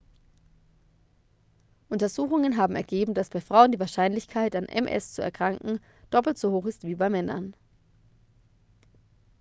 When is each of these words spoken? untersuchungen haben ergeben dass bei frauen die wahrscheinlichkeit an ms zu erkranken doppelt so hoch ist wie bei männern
untersuchungen 1.89 2.57
haben 2.57 2.75
ergeben 2.75 3.13
dass 3.13 3.29
bei 3.29 3.39
frauen 3.39 3.71
die 3.71 3.79
wahrscheinlichkeit 3.79 4.55
an 4.55 4.63
ms 4.65 5.13
zu 5.13 5.21
erkranken 5.21 5.79
doppelt 6.09 6.39
so 6.39 6.49
hoch 6.51 6.65
ist 6.65 6.85
wie 6.87 6.95
bei 6.95 7.11
männern 7.11 7.53